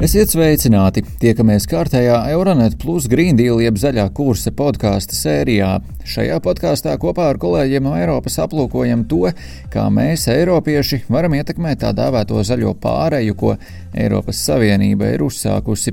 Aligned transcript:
Esiet 0.00 0.30
sveicināti! 0.32 1.02
Tiekamies 1.20 1.66
kārtējā 1.68 2.14
Euronet 2.32 2.78
Plus 2.80 3.04
Green 3.12 3.36
Deal 3.36 3.58
jeb 3.60 3.76
zaļā 3.76 4.06
kursa 4.16 4.48
podkāstu 4.56 5.12
sērijā. 5.12 5.74
Šajā 6.08 6.38
podkāstā 6.40 6.94
kopā 7.02 7.26
ar 7.34 7.38
kolēģiem 7.42 7.84
no 7.84 7.92
Eiropas 7.98 8.38
aplūkojam 8.40 9.02
to, 9.10 9.28
kā 9.68 9.84
mēs, 9.92 10.24
Eiropieši, 10.32 11.02
varam 11.12 11.36
ietekmēt 11.36 11.82
tā 11.84 11.92
dēvēto 11.92 12.40
zaļo 12.48 12.72
pāreju, 12.80 13.36
ko 13.36 13.52
Eiropas 13.92 14.40
Savienība 14.48 15.12
ir 15.12 15.26
uzsākusi. 15.28 15.92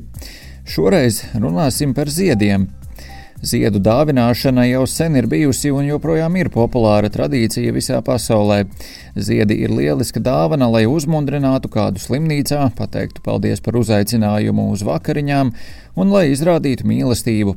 Šoreiz 0.63 1.25
runāsim 1.35 1.91
par 1.91 2.07
ziediem. 2.07 2.69
Ziedu 3.37 3.77
dāvināšana 3.77 4.63
jau 4.65 4.87
sen 4.89 5.13
ir 5.19 5.27
bijusi 5.29 5.69
un 5.69 5.85
joprojām 5.85 6.33
ir 6.41 6.47
populāra 6.49 7.11
tradīcija 7.13 7.69
visā 7.75 7.99
pasaulē. 8.01 8.63
Ziedi 9.13 9.59
ir 9.61 9.69
lieliska 9.69 10.17
dāvana, 10.25 10.65
lai 10.73 10.87
uzmundrinātu 10.89 11.69
kādu 11.69 12.01
slimnīcā, 12.01 12.63
pateiktu 12.79 13.21
paldies 13.21 13.61
par 13.61 13.77
uzaicinājumu 13.77 14.71
uz 14.73 14.81
vakariņām 14.87 15.53
un 15.93 16.15
lai 16.15 16.31
izrādītu 16.31 16.89
mīlestību, 16.89 17.53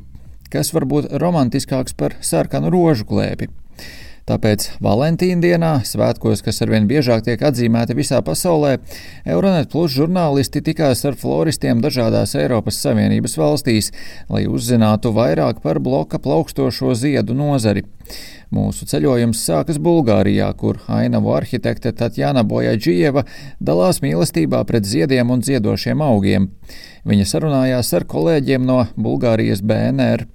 kas 0.53 0.75
var 0.77 0.85
būt 0.85 1.15
romantiskāks 1.17 1.97
par 1.97 2.19
sarkanu 2.21 2.69
rožu 2.69 3.09
klēpi. 3.09 3.49
Tāpēc 4.29 4.67
Valentīna 4.85 5.43
dienā, 5.43 5.71
svētkos, 5.87 6.43
kas 6.45 6.61
arvien 6.65 6.89
biežāk 6.91 7.25
tiek 7.27 7.41
atzīmēti 7.43 7.97
visā 7.99 8.21
pasaulē, 8.25 8.77
Euronet 9.25 9.71
Plus 9.73 9.95
žurnālisti 9.97 10.63
tikās 10.67 11.05
ar 11.09 11.17
floristiem 11.21 11.81
dažādās 11.85 12.37
Eiropas 12.39 12.81
Savienības 12.85 13.39
valstīs, 13.41 13.91
lai 14.29 14.45
uzzinātu 14.51 15.15
vairāk 15.17 15.63
par 15.65 15.81
bloka 15.83 16.21
plaukstošo 16.23 16.95
ziedu 16.99 17.35
nozari. 17.39 17.87
Mūsu 18.51 18.87
ceļojums 18.91 19.45
sākas 19.47 19.79
Bulgārijā, 19.79 20.49
kur 20.59 20.81
ainavu 20.91 21.31
arhitekte 21.37 21.93
Tatjana 21.95 22.43
Bojaģieva 22.43 23.23
dalās 23.63 24.03
mīlestībā 24.03 24.65
pret 24.67 24.89
ziediem 24.91 25.31
un 25.31 25.45
ziedošiem 25.47 26.03
augiem. 26.03 26.51
Viņa 27.07 27.29
sarunājās 27.31 27.95
ar 27.95 28.09
kolēģiem 28.11 28.67
no 28.67 28.83
Bulgārijas 28.99 29.63
BNR. 29.63 30.27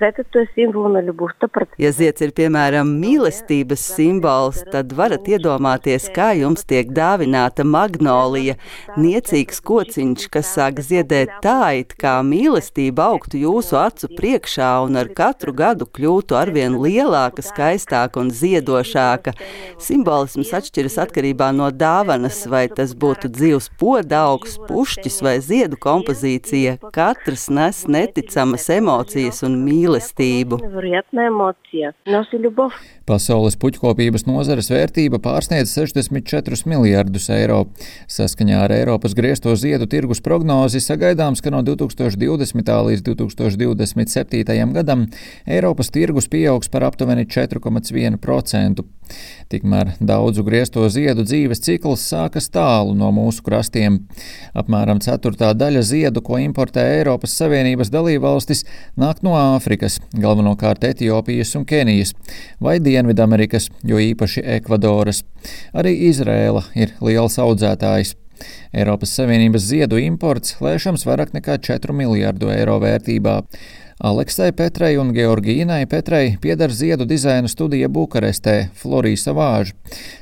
Цветът 0.00 0.26
е 0.34 0.46
символ 0.54 0.88
на 0.88 1.02
любовта. 1.02 1.46
Ja 1.78 1.90
zieds 1.92 2.22
ir 2.24 2.30
piemēram 2.36 2.88
mīlestības 3.02 3.82
simbols, 3.94 4.62
tad 4.72 4.94
varat 4.96 5.26
iedomāties, 5.28 6.06
kā 6.16 6.30
jums 6.38 6.64
tiek 6.68 6.88
dāvināta 6.96 7.66
magnolija, 7.68 8.54
niecīgs 9.00 9.60
kociņš, 9.68 10.26
kas 10.32 10.52
sāk 10.56 10.80
ziedēt 10.84 11.32
tā, 11.44 11.72
it 11.82 11.92
kā 12.00 12.14
mīlestība 12.24 13.10
augtu 13.12 13.40
jūsu 13.40 13.76
acu 13.80 14.08
priekšā 14.16 14.70
un 14.86 14.96
ar 15.00 15.10
katru 15.20 15.52
gadu 15.56 15.84
kļūtu 15.84 16.36
arvien 16.36 16.78
lielāka, 16.80 17.44
skaistāka 17.44 18.20
un 18.20 18.32
ziedošāka. 18.40 19.36
Simbolisms 19.80 20.52
atšķiras 20.60 20.96
atkarībā 21.04 21.50
no 21.56 21.68
dāvanas, 21.72 22.46
vai 22.48 22.66
tas 22.68 22.96
būtu 22.96 23.32
dzīves 23.36 23.68
podaugs, 23.80 24.56
pušķis 24.68 25.20
vai 25.24 25.36
ziedu 25.44 25.80
kompozīcija. 25.80 26.78
Katrs 26.96 27.48
nes 27.52 27.84
neticamas 27.88 28.68
emocijas 28.80 29.44
un 29.44 29.60
mīlestību. 29.60 29.83
mīlestību. 29.85 30.59
Pasaules 33.05 33.53
puķkopības 33.61 34.23
nozares 34.25 34.71
vērtība 34.73 35.19
pārsniedz 35.21 35.69
64 35.77 36.65
miljardus 36.65 37.27
eiro. 37.29 37.59
Saskaņā 38.09 38.63
ar 38.65 38.73
Eiropas 38.73 39.13
griezto 39.13 39.53
ziedu 39.61 39.85
tirgus 39.85 40.23
prognozi 40.25 40.81
sagaidāms, 40.81 41.43
ka 41.45 41.53
no 41.53 41.61
2020. 41.61 42.73
līdz 42.89 43.05
2027. 43.05 44.73
gadam 44.73 45.05
Eiropas 45.45 45.93
tirgus 45.93 46.25
pieaugs 46.33 46.71
par 46.73 46.87
aptuveni 46.89 47.27
4,1%. 47.29 48.85
Tikmēr 49.53 49.91
daudzu 50.01 50.41
griezto 50.47 50.81
ziedu 50.89 51.21
dzīves 51.27 51.61
cikls 51.61 52.01
sākas 52.09 52.47
tālu 52.49 52.95
no 52.97 53.11
mūsu 53.13 53.43
krastiem. 53.45 53.99
Apmēram 54.57 54.97
ceturtā 55.05 55.51
daļa 55.53 55.83
ziedu, 55.85 56.23
ko 56.25 56.39
importē 56.41 56.81
Eiropas 56.95 57.35
Savienības 57.37 57.93
dalībvalstis, 57.93 58.65
nāk 58.97 59.21
no 59.25 59.35
Āfrikas, 59.37 59.99
galvenokārt 60.17 60.87
Etiopijas 60.89 61.53
un 61.59 61.67
Kenijas, 61.69 62.15
vai 62.57 62.79
Dienvidamerikas, 62.95 63.67
jo 63.83 63.99
īpaši 63.99 64.43
Ekvadoras. 64.59 65.25
Arī 65.75 65.97
Izrēla 66.09 66.63
ir 66.79 66.95
liels 67.03 67.35
audzētājs. 67.43 68.15
Eiropas 68.75 69.15
Savienības 69.15 69.65
ziedu 69.69 69.99
imports 69.99 70.57
lēšams 70.63 71.05
vairāk 71.07 71.33
nekā 71.35 71.57
4 71.63 71.95
miljārdu 71.95 72.51
eiro 72.51 72.77
vērtībā. 72.83 73.41
Aleksai 74.05 74.51
Petrai 74.53 74.99
un 75.01 75.07
Georgīnai 75.15 75.87
Petrai 75.89 76.35
pieder 76.41 76.69
ziedu 76.69 77.07
dizaina 77.09 77.49
studija 77.49 77.87
Bukarestē, 77.89 78.67
Florija 78.77 79.33
Vāža. 79.33 79.73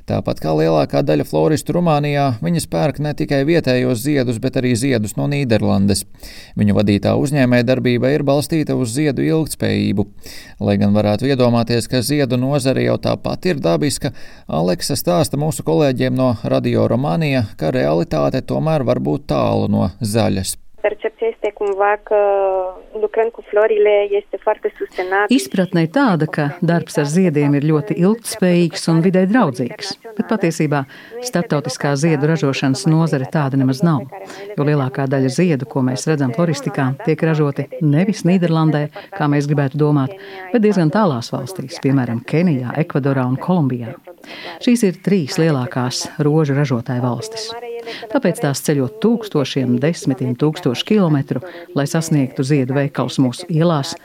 Tāpat 0.07 0.39
kā 0.39 0.53
lielākā 0.55 1.01
daļa 1.03 1.25
floristu 1.27 1.75
Rumānijā, 1.75 2.29
viņas 2.45 2.69
pērk 2.71 3.01
ne 3.03 3.11
tikai 3.11 3.41
vietējos 3.49 4.05
ziedus, 4.05 4.39
bet 4.39 4.61
arī 4.61 4.71
ziedus 4.79 5.17
no 5.19 5.27
Nīderlandes. 5.27 6.05
Viņu 6.55 6.77
vadītā 6.79 7.17
uzņēmē 7.19 7.59
darbība 7.67 8.13
ir 8.15 8.23
balstīta 8.23 8.79
uz 8.79 8.95
ziedu 8.95 9.27
ilgtspējību. 9.27 10.07
Lai 10.63 10.79
gan 10.79 10.95
varētu 10.95 11.27
iedomāties, 11.27 11.91
ka 11.91 11.99
ziedu 11.99 12.39
nozare 12.39 12.87
jau 12.87 12.95
tāpat 13.03 13.51
ir 13.51 13.59
dabiska, 13.59 14.15
Aleksa 14.47 14.95
stāsta 14.95 15.35
mūsu 15.35 15.67
kolēģiem 15.67 16.15
no 16.15 16.37
Radio 16.47 16.87
Romānija, 16.87 17.49
ka 17.59 17.75
realitāte 17.75 18.47
tomēr 18.47 18.87
var 18.87 19.03
būt 19.03 19.27
tālu 19.35 19.67
no 19.67 19.91
zaļas. 19.99 20.62
Este 21.29 21.51
cumva 21.53 21.99
că 22.03 22.15
lucrând 23.01 23.31
cu 23.31 23.41
florile 23.41 24.07
este 24.09 24.37
foarte 24.41 24.73
sustenabil. 24.77 25.35
Izpratne 25.35 25.81
ir 25.81 25.91
tāda, 25.95 26.25
ka 26.27 26.45
darbs 26.59 26.97
ar 26.99 27.07
ziediem 27.07 27.53
ir 27.55 27.63
ļoti 27.71 27.95
ilgtspējīgs 27.95 28.89
un 28.91 28.99
vidē 29.05 29.23
draudzīgs, 29.31 29.93
bet 30.17 30.27
patiesībā 30.27 30.83
starptautiskā 31.23 31.93
ziedu 32.03 32.27
ražošanas 32.31 32.83
nozare 32.91 33.29
tāda 33.31 33.59
nemaz 33.61 33.79
nav, 33.87 34.03
jo 34.57 34.67
lielākā 34.67 35.07
daļa 35.13 35.31
ziedu, 35.37 35.69
ko 35.69 35.85
mēs 35.87 36.07
redzam 36.11 36.33
floristikā, 36.35 36.89
tiek 37.05 37.23
ražoti 37.23 37.69
nevis 37.81 38.25
Nīderlandē, 38.27 38.83
kā 39.15 39.29
mēs 39.31 39.47
gribētu 39.47 39.79
domāt, 39.79 40.17
bet 40.51 40.65
diezgan 40.65 40.91
tālās 40.91 41.31
valstīs, 41.31 41.79
piemēram, 41.85 42.19
Kenijā, 42.27 42.75
Ekvadorā 42.83 43.23
un 43.29 43.39
Kolumbijā. 43.39 43.95
Šīs 44.63 44.83
ir 44.87 44.99
trīs 45.05 45.39
lielākās 45.39 46.07
rožu 46.19 46.55
ražotāju 46.59 47.03
valstis. 47.03 47.51
Tāpēc 48.13 48.43
tās 48.43 48.63
ceļo 48.65 48.89
tūkstošiem, 49.03 49.77
desmitiem 49.83 50.37
tūkstošu 50.39 50.87
kilometru, 50.93 51.43
lai 51.77 51.87
sasniegtu 51.89 52.45
ziedu 52.47 52.77
veikals 52.77 53.19
mūsu 53.23 53.49
ielās, 53.51 53.95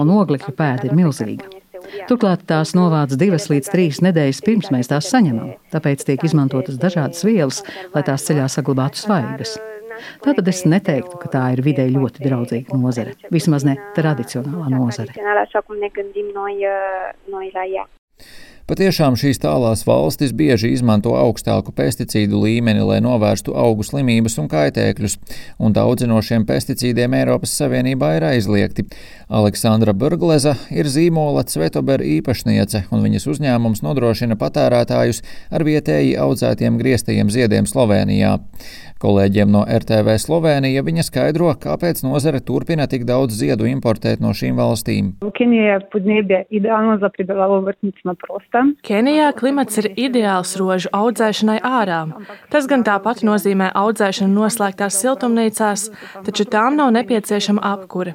un 0.00 0.12
oglekļa 0.16 0.56
pēda 0.56 0.90
ir 0.90 0.96
milzīga. 0.98 1.52
Turklāt 2.08 2.42
tās 2.48 2.72
novāc 2.76 3.14
divas 3.18 3.48
līdz 3.50 3.70
trīs 3.70 4.00
nedēļas 4.04 4.42
pirms 4.46 4.72
mēs 4.74 4.90
tās 4.90 5.10
saņemam, 5.12 5.54
tāpēc 5.74 6.04
tiek 6.08 6.24
izmantotas 6.26 6.80
dažādas 6.82 7.22
vielas, 7.26 7.62
lai 7.94 8.02
tās 8.06 8.26
ceļā 8.26 8.48
saglabātu 8.52 9.02
svaigas. 9.02 9.56
Tātad 10.24 10.48
es 10.50 10.64
neteiktu, 10.68 11.18
ka 11.22 11.30
tā 11.32 11.44
ir 11.54 11.62
vidē 11.64 11.86
ļoti 11.88 12.24
draudzīga 12.26 12.76
nozare, 12.76 13.14
vismaz 13.32 13.64
ne 13.68 13.78
tradicionālā 13.96 14.68
nozare. 14.74 15.16
Patiešām 18.66 19.14
šīs 19.14 19.38
tālās 19.38 19.84
valstis 19.86 20.32
bieži 20.34 20.72
izmanto 20.74 21.12
augstāku 21.14 21.70
pesticīdu 21.70 22.40
līmeni, 22.42 22.80
lai 22.82 22.96
novērstu 22.98 23.52
augu 23.54 23.84
slimības 23.86 24.40
un 24.42 24.48
kaitēkļus, 24.50 25.12
un 25.62 25.76
daudzi 25.76 26.08
no 26.10 26.18
šiem 26.18 26.42
pesticīdiem 26.48 27.14
Eiropas 27.14 27.52
Savienībā 27.60 28.16
ir 28.16 28.26
aizliegti. 28.26 28.88
Aleksandra 29.30 29.94
Burgleza 29.94 30.56
ir 30.74 30.90
zīmola 30.90 31.44
Cvetober 31.46 32.02
īpašniece, 32.02 32.88
un 32.90 33.06
viņas 33.06 33.28
uzņēmums 33.36 33.84
nodrošina 33.86 34.34
patērētājus 34.40 35.22
ar 35.54 35.66
vietēji 35.66 36.18
audzētiem 36.26 36.82
grieztajiem 36.82 37.30
ziediem 37.30 37.70
Slovenijā. 37.70 38.34
Kolēģiem 38.96 39.50
no 39.52 39.60
RTV 39.68 40.14
Slovenija 40.22 40.80
viņa 40.80 41.02
skaidro, 41.04 41.50
kāpēc 41.60 41.98
nozare 42.06 42.38
turpina 42.40 42.86
tik 42.88 43.02
daudz 43.04 43.36
ziedu 43.36 43.66
importēt 43.68 44.22
no 44.24 44.30
šīm 44.32 44.56
valstīm. 44.56 45.10
Kenijā 48.86 49.30
klimats 49.36 49.78
ir 49.82 49.88
ideāls 49.94 50.54
rožu 50.60 50.90
audzēšanai 50.96 51.58
ārā. 51.64 52.00
Tas 52.52 52.68
gan 52.70 52.84
tāpat 52.86 53.22
nozīmē 53.26 53.70
audzēšanu 53.76 54.32
noslēgtās 54.40 54.98
siltumnīcās, 55.02 55.86
taču 56.26 56.46
tām 56.50 56.78
nav 56.80 56.92
nepieciešama 56.96 57.62
apkure. 57.74 58.14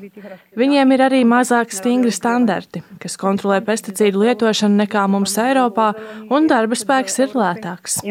Viņiem 0.57 0.95
ir 0.95 1.05
arī 1.07 1.21
mazāk 1.27 1.73
stingri 1.75 2.13
standarti, 2.15 2.83
kas 3.01 3.17
kontrolē 3.21 3.61
pesticīdu 3.65 4.25
lietošanu 4.25 4.83
nekā 4.83 5.07
mums 5.11 5.37
Eiropā, 5.41 5.91
un 6.29 6.49
darba 6.51 6.77
spēks 6.79 7.19
ir 7.23 7.35
lētāks. 7.37 8.01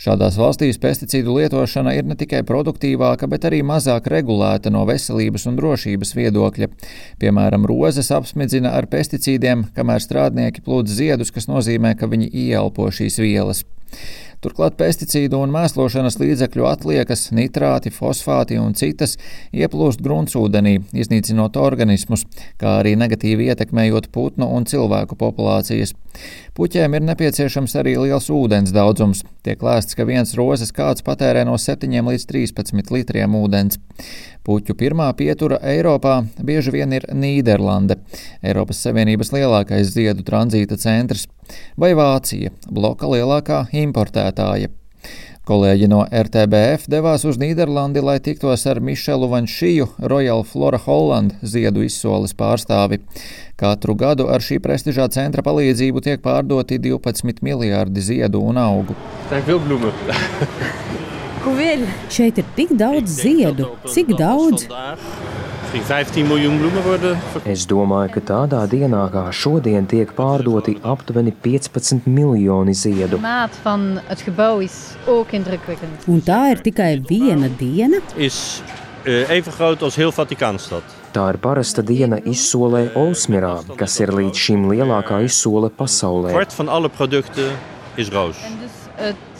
Šādās 0.00 0.38
valstīs 0.40 0.80
pesticīdu 0.82 1.36
lietošana 1.38 1.94
ir 1.96 2.08
ne 2.08 2.16
tikai 2.18 2.42
produktīvāka, 2.46 3.28
bet 3.30 3.46
arī 3.48 3.62
mazāk 3.66 4.08
regulēta 4.12 4.72
no 4.74 4.84
veselības 4.88 5.46
un 5.50 5.60
drošības 5.60 6.14
viedokļa. 6.18 6.70
Piemēram, 7.22 7.68
rozes 7.70 8.10
apsmidzina 8.14 8.74
ar 8.78 8.88
pesticīdiem, 8.90 9.68
kamēr 9.76 10.02
strādnieki 10.04 10.64
plūdz 10.66 10.98
ziedus, 10.98 11.32
kas 11.34 11.48
nozīmē, 11.50 11.94
ka 11.98 12.10
viņi 12.10 12.32
ieelpo 12.46 12.90
šīs 12.92 13.20
vielas. 13.22 13.64
Turklāt 14.44 14.74
pesticīdu 14.76 15.38
un 15.40 15.52
mēslošanas 15.54 16.18
līdzekļu 16.20 16.66
atliekas, 16.68 17.30
nitrāti, 17.32 17.88
fosfāti 17.94 18.58
un 18.60 18.74
citas 18.76 19.16
ieplūst 19.56 20.02
gruntsūdenī, 20.04 20.74
iznīcinot 20.92 21.56
organismus, 21.56 22.26
kā 22.60 22.78
arī 22.82 22.92
negatīvi 23.00 23.48
ietekmējot 23.48 24.10
putnu 24.12 24.50
un 24.52 24.68
cilvēku 24.68 25.16
populācijas. 25.16 25.94
Puķiem 26.54 26.98
ir 26.98 27.06
nepieciešams 27.08 27.72
arī 27.80 27.96
liels 28.02 28.28
ūdens 28.30 28.74
daudzums. 28.74 29.24
Tiek 29.46 29.64
lēsts, 29.64 29.96
ka 29.96 30.04
viens 30.06 30.36
rozes 30.36 30.76
kāds 30.76 31.02
patērē 31.06 31.46
no 31.48 31.56
7 31.58 32.04
līdz 32.12 32.28
13 32.28 32.92
litriem 32.94 33.40
ūdens. 33.40 33.80
Puķu 34.44 34.74
pirmā 34.76 35.06
pietura 35.16 35.56
Eiropā 35.64 36.18
bieži 36.44 36.74
vien 36.74 36.90
ir 36.92 37.06
Nīderlande, 37.16 37.96
Eiropas 38.44 38.82
Savienības 38.84 39.30
lielākais 39.32 39.94
ziedu 39.94 40.20
tranzīta 40.26 40.76
centrs, 40.76 41.24
vai 41.80 41.94
Vācija, 41.96 42.52
bloka 42.68 43.08
lielākā 43.08 43.62
importētāja. 43.72 44.68
Kolēģi 45.48 45.88
no 45.92 46.02
RTBF 46.08 46.90
devās 46.92 47.24
uz 47.28 47.38
Nīderlandi, 47.40 48.00
lai 48.04 48.18
tiktos 48.24 48.66
ar 48.68 48.82
Mišelu 48.84 49.30
Vanšiju, 49.32 49.88
Royal 50.12 50.44
Flora 50.48 50.80
Holland 50.84 51.34
ziedu 51.40 51.84
izsoles 51.84 52.36
pārstāvi. 52.36 53.00
Katru 53.60 53.96
gadu 53.96 54.28
ar 54.32 54.44
šī 54.44 54.60
prestižā 54.64 55.08
centra 55.12 55.44
palīdzību 55.44 56.04
tiek 56.04 56.20
pārdoti 56.24 56.80
12 56.84 57.40
miljārdi 57.44 58.04
ziedu 58.12 58.44
un 58.44 58.60
augu. 58.60 58.96
Šeit 61.44 62.38
ir 62.40 62.44
tik 62.56 62.70
daudz 62.78 63.20
ziedu, 63.20 63.74
cik 63.84 64.16
daudz? 64.16 64.64
misschien 65.74 65.96
15 65.96 66.28
miljoen 66.28 66.58
bloemen 66.58 66.82
worden 66.82 67.16
Es 67.44 67.66
domāju, 67.66 68.12
ka 68.14 68.20
tādā 68.20 68.62
dienā 68.70 69.02
kā 69.12 69.24
šodien 69.32 69.86
tiek 69.90 70.12
pārdoti 70.14 70.76
aptuveni 70.82 71.32
15 71.42 72.06
miljoni 72.06 72.74
ziedu. 72.74 73.18
maat 73.20 73.50
van 73.62 74.00
het 74.08 74.20
gebouw 74.20 74.60
is 74.60 74.94
ook 75.06 75.32
indrukwekkend. 75.32 76.06
Un 76.06 76.22
tā 76.22 76.50
ir 76.50 76.62
tikai 76.62 77.02
viena 77.08 77.48
diena. 77.58 78.00
is 78.16 78.62
even 79.04 79.52
groot 79.52 79.82
als 79.82 79.96
heel 79.96 80.12
Vaticaanstad. 80.12 80.82
Tā 81.12 81.28
ir 81.32 81.38
parasta 81.38 81.82
diena 81.82 82.16
izsolē 82.18 82.94
Olsmirā, 82.94 83.76
kas 83.76 84.00
ir 84.00 84.08
līdz 84.08 84.34
šim 84.34 84.70
lielākā 84.70 85.24
izsole 85.24 85.70
pasaulē. 85.70 86.32
Kwart 86.32 86.54
van 86.58 86.68
alle 86.68 86.88
producten 86.88 87.52
is 87.96 88.08
roos. 88.10 88.36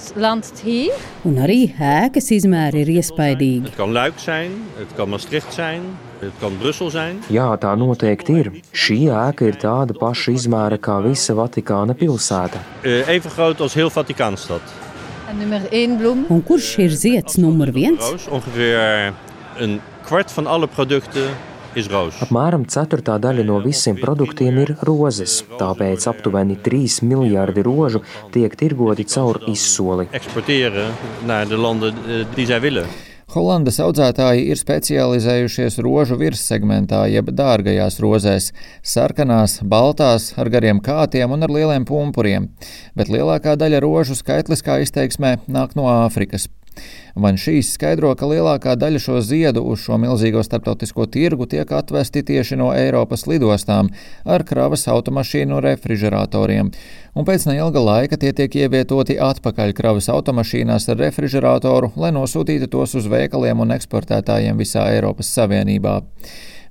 En 0.04 0.10
dus 0.10 0.22
het 0.22 0.22
land 0.22 0.60
hier. 0.64 0.92
Un 1.24 1.38
arī 1.40 1.70
ēkas 1.80 2.26
izmēri 2.34 2.82
ir 2.84 2.90
iespaidīgi. 2.98 3.70
Het 3.70 3.76
kan 3.78 3.92
Luik 3.92 4.18
zijn, 4.20 4.50
het 4.76 4.90
kan 4.96 5.08
Maastricht 5.08 5.54
zijn, 5.54 5.80
het 6.20 6.32
kan 6.40 6.58
Brussel 6.58 6.90
zijn. 6.90 7.22
Jā, 7.32 7.46
tā 7.56 7.72
noteikti 7.78 8.36
ir. 8.36 8.50
Šī 8.72 8.98
ēka 9.08 9.48
ir 9.48 9.56
tāda 9.56 9.96
paša 9.96 10.34
izmēra 10.34 10.76
kā 10.76 10.98
visa 11.06 11.32
Vatikāna 11.38 11.96
pilsēta. 11.96 12.60
Uh, 12.82 13.08
even 13.08 13.30
groot 13.30 13.60
als 13.60 13.74
heel 13.74 13.90
Vaticaanstad. 13.90 14.76
En 15.30 15.38
nummer 15.38 15.64
1 15.70 15.96
bloem. 15.96 16.26
Un 16.28 16.44
kurš 16.44 16.74
ir 16.84 16.92
zieds 16.92 17.40
numur 17.40 17.72
viens? 17.72 18.04
Roos, 18.04 18.28
ongeveer 18.28 19.14
een 19.56 19.80
kwart 20.04 20.32
van 20.32 20.46
alle 20.46 20.66
producten 20.66 21.32
is 21.78 21.88
roos. 21.92 22.18
Apmēram 22.24 22.66
ceturtā 22.70 23.16
daļa 23.22 23.46
no 23.48 23.60
visiem 23.64 23.98
produktiem 24.00 24.60
ir 24.64 24.74
rozes, 24.86 25.40
tāpēc 25.60 26.06
aptuveni 26.10 26.58
3 26.64 27.00
miljardi 27.08 27.64
rožu 27.66 28.04
tiek 28.34 28.54
tirgoti 28.58 29.06
caur 29.14 29.40
izsoli. 29.50 30.08
Holandas 33.34 33.80
audzētāji 33.82 34.44
ir 34.52 34.58
specializējušies 34.60 35.80
rožu 35.82 36.18
virssegmentā, 36.20 37.00
jeb 37.10 37.32
dārgajās 37.34 37.96
rozēs- 38.04 38.52
sarkanās, 38.94 39.58
baltās, 39.62 40.32
ar 40.38 40.50
gariem 40.50 40.80
kātiem 40.80 41.32
un 41.32 41.42
ar 41.42 41.48
lieliem 41.48 41.84
pumpuriem, 41.84 42.50
bet 42.94 43.08
lielākā 43.08 43.56
daļa 43.56 43.80
rožu 43.80 44.14
skaitliskā 44.14 44.78
izteiksmē 44.84 45.38
nāk 45.48 45.74
no 45.74 45.82
Āfrikas. 45.82 46.46
Van 47.14 47.36
šīs 47.38 47.68
skaidro, 47.76 48.10
ka 48.18 48.26
lielākā 48.26 48.72
daļa 48.74 49.00
šo 49.02 49.20
ziedu 49.22 49.62
uz 49.70 49.84
šo 49.84 49.98
milzīgo 50.02 50.40
starptautisko 50.42 51.06
tirgu 51.14 51.46
tiek 51.50 51.70
atvesti 51.70 52.24
tieši 52.26 52.58
no 52.58 52.72
Eiropas 52.74 53.28
lidostām 53.30 53.92
ar 54.26 54.42
kravas 54.48 54.88
automašīnu 54.90 55.60
refrigeratoriem, 55.62 56.72
un 57.14 57.28
pēc 57.28 57.46
neilga 57.46 57.84
laika 57.84 58.18
tie 58.18 58.32
tiek 58.34 58.56
ievietoti 58.64 59.20
atpakaļ 59.22 59.76
kravas 59.78 60.10
automašīnās 60.10 60.88
ar 60.90 60.98
refrigeratoru, 61.04 61.92
lai 61.94 62.10
nosūtītu 62.16 62.72
tos 62.72 62.96
uz 62.98 63.06
veikaliem 63.10 63.62
un 63.62 63.76
eksportētājiem 63.76 64.58
visā 64.58 64.88
Eiropas 64.96 65.30
Savienībā. 65.38 66.00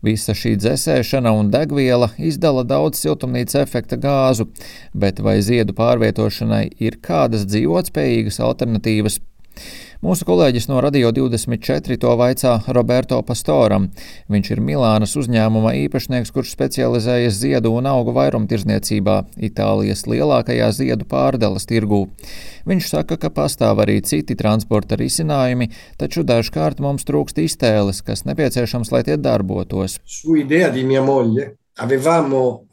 Visa 0.04 0.36
šī 0.36 0.58
dzēsēšana 0.60 1.32
un 1.32 1.48
degviela 1.54 2.10
izdala 2.20 2.66
daudz 2.68 3.00
siltumnīca 3.00 3.62
efekta 3.64 3.96
gāzu, 3.96 4.50
bet 4.92 5.24
vai 5.24 5.38
ziedu 5.40 5.72
pārvietošanai 5.78 6.66
ir 6.84 7.00
kādas 7.00 7.48
dzīvotspējīgas 7.48 8.42
alternatīvas? 8.44 9.22
Mūsu 10.04 10.26
kolēģis 10.28 10.66
no 10.68 10.82
Radio 10.84 11.14
24 11.16 11.96
to 12.02 12.10
vaicā 12.20 12.58
Roberto 12.76 13.22
Pastoram. 13.24 13.86
Viņš 14.34 14.50
ir 14.52 14.60
Milānas 14.60 15.14
uzņēmuma 15.16 15.72
īpašnieks, 15.86 16.34
kurš 16.36 16.50
specializējas 16.58 17.38
ziedu 17.40 17.72
un 17.78 17.88
augu 17.88 18.12
vairumtirdzniecībā 18.18 19.16
Itālijas 19.48 20.04
lielākajā 20.12 20.68
ziedu 20.76 21.08
pārdales 21.08 21.64
tirgū. 21.70 22.02
Viņš 22.68 22.90
saka, 22.92 23.16
ka 23.16 23.32
pastāv 23.32 23.80
arī 23.86 24.02
citi 24.04 24.36
transporta 24.36 25.00
risinājumi, 25.00 25.70
taču 25.96 26.26
dažkārt 26.28 26.84
mums 26.84 27.08
trūkst 27.08 27.40
iztēles, 27.46 28.04
kas 28.04 28.28
nepieciešams, 28.28 28.92
lai 28.92 29.06
tie 29.08 29.16
darbotos. 29.16 30.02
Su 30.04 30.36
idea 30.36 30.68
di 30.68 30.84
mia 30.84 31.06
moglie 31.08 31.54
avevamo. 31.80 32.73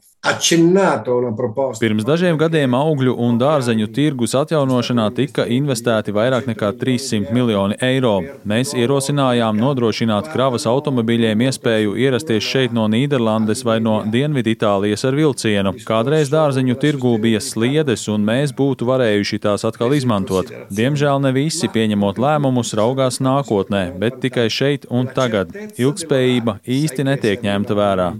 Pirms 1.81 2.05
dažiem 2.05 2.35
gadiem 2.37 2.75
augļu 2.77 3.15
un 3.25 3.39
dārzeņu 3.41 3.87
tirgus 3.89 4.35
atjaunošanā 4.37 5.07
tika 5.17 5.47
investēti 5.49 6.13
vairāk 6.13 6.45
nekā 6.45 6.67
300 6.77 7.33
miljoni 7.33 7.73
eiro. 7.81 8.11
Mēs 8.45 8.75
ierosinājām 8.77 9.57
nodrošināt 9.57 10.29
kravas 10.29 10.67
automobiļiem 10.69 11.41
iespēju 11.47 11.95
ierasties 12.03 12.45
šeit 12.45 12.75
no 12.77 12.85
Nīderlandes 12.93 13.65
vai 13.65 13.79
no 13.81 13.95
Dienviditālijas 14.13 15.07
ar 15.09 15.17
vilcienu. 15.17 15.73
Kādreiz 15.87 16.29
dārzeņu 16.29 16.77
tirgū 16.85 17.15
bija 17.25 17.41
sliedes, 17.41 18.05
un 18.13 18.21
mēs 18.29 18.53
būtu 18.53 18.85
varējuši 18.91 19.41
tās 19.47 19.65
atkal 19.65 19.97
izmantot. 19.97 20.53
Diemžēl 20.69 21.17
ne 21.25 21.33
visi 21.33 21.65
pieņemot 21.73 22.21
lēmumus 22.21 22.75
raugās 22.77 23.17
nākotnē, 23.25 23.87
bet 23.97 24.21
tikai 24.21 24.45
šeit 24.53 24.85
un 24.93 25.09
tagad. 25.09 25.57
Ilgspējība 25.81 26.59
īsti 26.77 27.09
netiek 27.09 27.41
ņemta 27.49 27.81
vērā. 27.81 28.11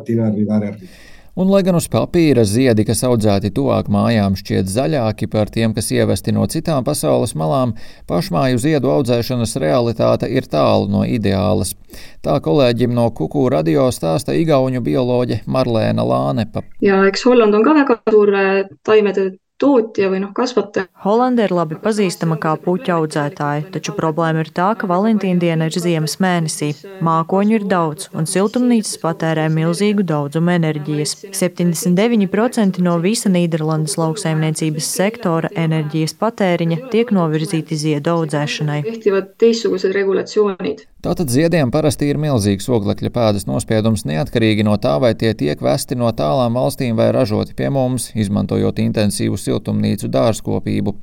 5 0.00 0.14
del 0.14 0.20
mattino, 0.20 0.24
alle 0.24 0.32
3 0.32 0.44
del 0.44 0.46
mattino, 0.46 0.54
alle 0.54 0.66
2 0.66 0.66
del 0.66 0.66
mattino 0.66 0.66
arrivare 0.66 0.66
a 0.66 0.70
Riga. 0.70 1.10
Un, 1.32 1.48
lai 1.48 1.62
gan 1.64 1.78
uz 1.78 1.86
papīra 1.88 2.42
ziedi, 2.44 2.84
kas 2.84 3.00
audzēti 3.08 3.48
tuvāk 3.56 3.86
mājām, 3.88 4.34
šķiet 4.36 4.68
zaļāki 4.68 5.30
par 5.32 5.48
tiem, 5.48 5.72
kas 5.72 5.86
ievesti 5.88 6.34
no 6.36 6.44
citām 6.44 6.84
pasaules 6.84 7.32
malām, 7.40 7.72
pašmāju 8.10 8.60
ziedu 8.60 8.90
audzēšanas 8.92 9.56
realitāte 9.62 10.28
ir 10.28 10.44
tālu 10.52 10.90
no 10.92 11.06
ideālas. 11.08 11.72
Tā 12.20 12.36
kolēģim 12.44 12.92
no 12.92 13.06
Kuku 13.16 13.46
radio 13.48 13.86
stāsta 13.96 14.36
igauņu 14.36 14.84
bioloģe 14.84 15.40
Marlēna 15.48 16.04
Lānepa. 16.04 16.66
ja 16.84 17.00
eks 17.08 17.24
Holland 17.24 17.56
on 17.56 17.64
ka 17.64 17.78
väga 17.80 17.96
suur 18.12 18.34
eh, 18.36 18.68
taimede 18.84 19.30
tootja 19.62 20.10
või 20.12 20.22
noh, 20.24 20.32
kasvataja. 20.36 20.88
Holanda 21.04 21.46
ir 21.46 21.54
labi 21.54 21.78
pazīstama 21.82 22.38
kā 22.42 22.54
puķu 22.60 22.92
audzētāja, 22.96 23.68
taču 23.74 23.94
problēma 23.96 24.44
ir 24.44 24.52
tā, 24.54 24.72
ka 24.78 24.88
Valentīna 24.90 25.40
diena 25.42 25.68
ir 25.70 25.78
ziemas 25.84 26.18
mēnesī. 26.22 26.72
Mākoņu 27.04 27.58
ir 27.58 27.66
daudz, 27.70 28.08
un 28.16 28.28
siltumnīcas 28.30 28.98
patērē 29.02 29.48
milzīgu 29.52 30.06
daudzumu 30.08 30.54
enerģijas. 30.56 31.16
79% 31.38 32.82
no 32.86 32.98
visa 33.02 33.32
Nīderlandes 33.32 33.98
lauksaimniecības 34.00 34.92
sektora 34.98 35.52
enerģijas 35.64 36.16
patēriņa 36.20 36.80
tiek 36.94 37.14
novirzīti 37.14 37.78
ziedu 37.86 38.16
audzēšanai. 38.18 38.82
kehtivad 38.88 39.34
teistsugused 39.40 39.94
regulatsioonid. 39.96 40.86
Tātad 41.02 41.32
ziediem 41.34 41.72
parasti 41.74 42.06
ir 42.12 42.18
milzīgs 42.22 42.68
oglekļa 42.70 43.10
pēdas 43.10 43.48
nospiedums 43.48 44.04
neatkarīgi 44.06 44.62
no 44.62 44.76
tā, 44.78 44.92
vai 45.02 45.08
tie 45.18 45.32
tiek 45.34 45.58
vesti 45.58 45.96
no 45.98 46.06
tālām 46.14 46.54
valstīm 46.54 46.94
vai 46.94 47.08
ražoti 47.10 47.56
pie 47.58 47.72
mums, 47.74 48.12
izmantojot 48.14 48.78
intensīvu 48.78 49.34
siltumnīcu 49.34 50.06
dārzkopību. 50.14 50.94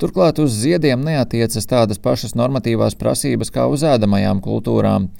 Turklāt 0.00 0.40
uz 0.40 0.56
ziediem 0.62 1.04
neatiecas 1.04 1.68
tādas 1.68 2.00
pašas 2.00 2.32
normatīvās 2.40 2.96
prasības 2.96 3.52
kā 3.52 3.66
uz 3.68 3.84
ēdamajām 3.84 4.40
kultūrām. 4.40 5.10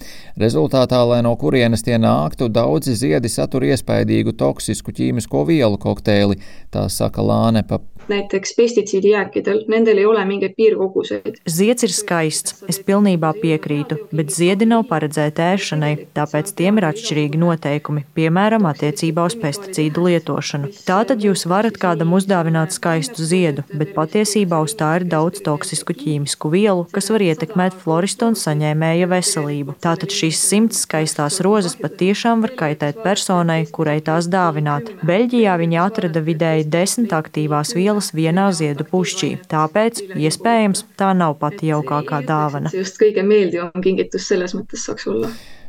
Rezultātā, 0.41 1.03
lai 1.05 1.21
no 1.29 1.37
kurienes 1.37 1.85
tie 1.85 2.01
nāktu, 2.01 2.49
daudzi 2.49 2.97
ziedi 2.97 3.29
satur 3.29 3.69
iespaidīgu 3.69 4.33
toksisku 4.41 4.97
ķīmisko 4.97 5.45
vielu 5.53 5.77
kokteili, 5.77 6.41
tā 6.73 6.89
saka 6.89 7.21
Lānepa. 7.21 7.85
Näiteks 8.09 8.55
pestitsiidijääkidel, 8.57 9.65
nendel 9.69 9.99
ei 9.99 10.07
ole 10.07 10.25
mingeid 10.25 10.55
piirkoguseid. 10.57 11.41
Zieds 11.51 11.87
ir 11.87 11.93
skaists, 11.95 12.57
es 12.69 12.79
pilnībā 12.85 13.33
piekrītu, 13.41 13.99
bet 14.15 14.33
ziedi 14.35 14.69
nav 14.69 14.85
paredzēti 14.91 15.43
ēšanai, 15.45 15.93
tāpēc 16.17 16.53
tiem 16.59 16.81
ir 16.81 16.89
atšķirīgi 16.91 17.41
noteikumi, 17.41 18.05
piemēram, 18.17 18.69
attiecībā 18.71 19.25
uz 19.29 19.37
pesticīdu 19.41 20.07
lietošanu. 20.09 20.71
Tātad 20.89 21.25
jūs 21.25 21.47
varat 21.51 21.79
kādam 21.81 22.15
uzdāvināt 22.19 22.75
skaistu 22.77 23.25
ziedu, 23.25 23.65
bet 23.73 23.95
patiesībā 23.97 24.61
uz 24.65 24.77
tā 24.79 24.91
ir 25.01 25.09
daudz 25.11 25.43
toksisku 25.45 25.97
ķīmisku 25.97 26.53
vielu, 26.55 26.87
kas 26.95 27.11
var 27.15 27.25
ietekmēt 27.25 27.77
floristu 27.85 28.31
un 28.31 28.39
saņēmēja 28.39 29.11
veselību. 29.11 29.77
Tātad 29.85 30.15
šīs 30.15 30.41
simts 30.51 30.85
skaistās 30.85 31.41
rozes 31.45 31.77
patiešām 31.81 32.45
var 32.45 32.55
kaitēt 32.59 33.03
personai, 33.05 33.65
kurai 33.71 34.01
tās 34.05 34.29
dāvināt. 34.31 34.93
Beļģijā 35.07 35.57
viņi 35.61 35.81
atrada 35.83 36.23
vidēji 36.25 36.69
desmit 36.71 37.15
aktīvās 37.17 37.75
vielas 37.77 37.94
vielas 37.95 38.11
vienā 38.15 38.51
ziedu 38.51 38.85
pušķī. 38.91 39.47
Tāpēc, 39.47 40.03
iespējams, 40.19 40.85
tā 40.99 41.15
nav 41.15 41.39
pati 41.39 41.71
jaukākā 41.71 42.25
dāvana. 42.27 42.71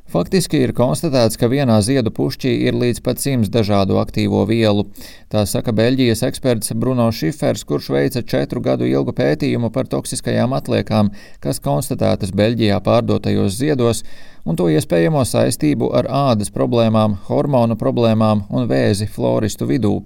Faktiski 0.06 0.60
ir 0.62 0.72
konstatēts, 0.78 1.38
ka 1.38 1.48
vienā 1.50 1.80
ziedu 1.82 2.12
pušķī 2.14 2.52
ir 2.68 2.76
līdz 2.78 3.02
pat 3.02 3.22
simts 3.22 3.50
dažādu 3.50 3.98
aktīvo 3.98 4.44
vielu. 4.46 4.86
Tā 5.30 5.46
saka 5.50 5.74
Beļģijas 5.74 6.22
eksperts 6.28 6.74
Bruno 6.78 7.10
Šifers, 7.12 7.64
kurš 7.66 7.90
veica 7.90 8.22
četru 8.22 8.62
gadu 8.62 8.86
ilgu 8.86 9.14
pētījumu 9.18 9.72
par 9.74 9.90
toksiskajām 9.90 10.54
atliekām, 10.54 11.10
kas 11.42 11.62
konstatētas 11.62 12.34
Beļģijā 12.38 12.80
pārdotajos 12.86 13.58
ziedos, 13.58 14.04
un 14.46 14.58
to 14.58 14.70
iespējamo 14.70 15.26
saistību 15.26 15.90
ar 15.98 16.10
ādas 16.10 16.54
problēmām, 16.54 17.18
hormonu 17.30 17.78
problēmām 17.78 18.46
un 18.50 18.70
vēzi 18.70 19.10
floristu 19.10 19.66
vidū. 19.70 20.00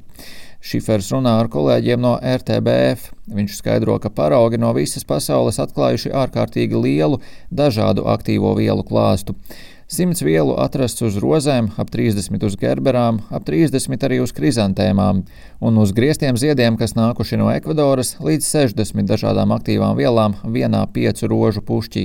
Šifers 0.60 1.08
runā 1.14 1.38
ar 1.40 1.48
kolēģiem 1.52 2.02
no 2.04 2.18
RTBF. 2.20 3.14
Viņš 3.32 3.58
skaidro, 3.62 3.96
ka 4.04 4.12
paraugi 4.12 4.60
no 4.60 4.74
visas 4.76 5.06
pasaules 5.08 5.60
atklājuši 5.64 6.12
ārkārtīgi 6.12 6.76
lielu 6.76 7.22
dažādu 7.48 8.04
aktīvo 8.12 8.52
vielu 8.58 8.84
klāstu. 8.84 9.38
Simts 9.90 10.22
vielu 10.22 10.52
atrasts 10.62 11.02
uz 11.02 11.16
rozēm, 11.18 11.72
ap 11.82 11.88
30 11.90 12.44
uz 12.46 12.54
gerberām, 12.62 13.24
ap 13.34 13.42
30 13.48 14.04
arī 14.06 14.20
uz 14.22 14.30
krizantēmām, 14.38 15.24
un 15.66 15.80
uz 15.82 15.90
griestiem 15.98 16.38
ziediem, 16.38 16.76
kas 16.78 16.94
nākuši 16.94 17.40
no 17.42 17.48
Ekvadoras, 17.50 18.12
līdz 18.22 18.46
60 18.46 19.10
dažādām 19.10 19.50
aktīvām 19.56 19.98
vielām 19.98 20.36
vienā 20.46 20.84
piecu 20.94 21.26
rožu 21.32 21.64
pušķī. 21.66 22.04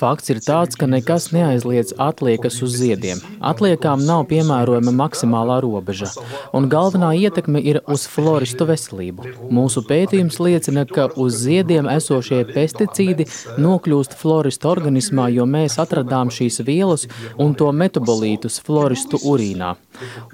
Fakts 0.00 0.32
ir 0.32 0.40
tāds, 0.48 0.80
ka 0.80 0.88
nekas 0.88 1.28
neaizliedz 1.36 1.92
atliekas 2.00 2.56
uz 2.64 2.78
ziediem. 2.80 3.20
Atliekām 3.52 4.00
nav 4.08 4.24
piemērojama 4.32 4.96
maksimālā 4.96 5.60
robeža, 5.60 6.08
un 6.56 6.70
galvenā 6.72 7.12
ietekme 7.20 7.60
ir 7.60 7.82
uz 7.84 8.08
floristu 8.08 8.64
veselību. 8.72 9.36
Mūsu 9.52 9.84
pētījums 9.84 10.40
liecina, 10.40 10.88
ka 10.88 11.10
uz 11.20 11.36
ziediem 11.44 11.92
esošie 11.98 12.46
pesticīdi 12.56 13.28
nokļūst 13.60 13.89
nokļūst 13.90 14.14
floristu 14.18 14.70
organismā, 14.70 15.28
jo 15.34 15.46
mēs 15.46 15.78
atradām 15.82 16.30
šīs 16.30 16.60
vielas 16.66 17.06
un 17.38 17.54
to 17.54 17.70
metabolītus 17.72 18.60
floristu 18.62 19.18
urīnā. 19.18 19.74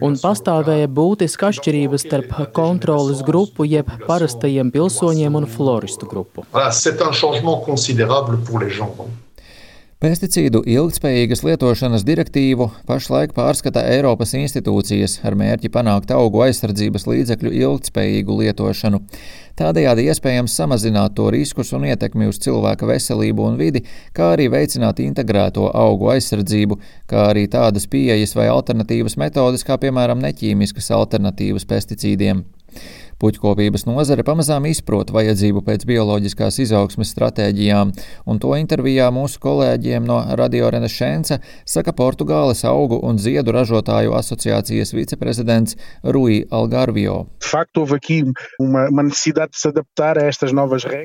Un 0.05 0.17
pastāvēja 0.21 0.89
būtiska 0.89 1.51
atšķirība 1.51 1.99
starp 1.99 2.35
kontrolas 2.53 3.23
grupu, 3.27 3.65
jeb 3.65 3.89
parastajiem 4.07 4.73
pilsoņiem 4.75 5.41
un 5.41 5.47
floristu 5.47 6.07
grupu. 6.07 6.47
Pesticīdu 10.07 10.61
ilgspējīgas 10.71 11.41
lietošanas 11.43 12.05
direktīvu 12.07 12.69
pašlaik 12.87 13.33
pārskata 13.35 13.83
Eiropas 13.91 14.37
institūcijas 14.39 15.17
ar 15.27 15.35
mērķi 15.35 15.67
panākt 15.75 16.13
augu 16.15 16.45
aizsardzības 16.45 17.09
līdzekļu 17.11 17.51
ilgspējīgu 17.65 18.37
lietošanu. 18.45 19.01
Tādējādi 19.59 20.05
iespējams 20.07 20.55
samazināt 20.61 21.17
to 21.19 21.27
riskus 21.35 21.73
un 21.75 21.89
ietekmi 21.91 22.29
uz 22.31 22.39
cilvēka 22.45 22.87
veselību 22.87 23.49
un 23.49 23.59
vidi, 23.59 23.83
kā 24.15 24.31
arī 24.37 24.47
veicināt 24.53 25.03
integrēto 25.03 25.73
augu 25.75 26.13
aizsardzību, 26.15 26.79
kā 27.11 27.27
arī 27.33 27.49
tādas 27.51 27.91
pieejas 27.91 28.37
vai 28.39 28.47
alternatīvas 28.53 29.19
metodes, 29.19 29.67
kā 29.67 29.75
piemēram 29.83 30.23
neķīmiskas 30.23 30.93
alternatīvas 31.01 31.67
pesticīdiem. 31.67 32.47
Puķkopības 33.17 33.87
nozare 33.89 34.21
pamazām 34.29 34.67
izprot 34.69 35.09
vajadzību 35.15 35.63
pēc 35.65 35.87
bioloģiskās 35.89 36.59
izaugsmes 36.67 37.15
stratēģijām, 37.15 37.93
un 38.29 38.41
to 38.43 38.51
intervijā 38.61 39.07
mūsu 39.09 39.41
kolēģiem 39.41 40.05
no 40.05 40.19
Radio 40.37 40.69
Renaissance 40.75 41.39
saka 41.65 41.95
Portugāles 41.97 42.61
augu 42.69 42.99
un 43.09 43.17
ziedu 43.17 43.55
ražotāju 43.57 44.13
asociācijas 44.19 44.93
viceprezidents 44.93 45.79
Rui 46.05 46.43
Algarvio. 46.53 47.23